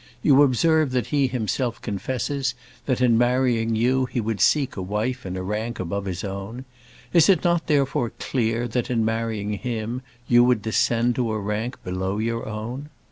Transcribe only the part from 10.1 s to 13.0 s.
you would descend to a rank below your own?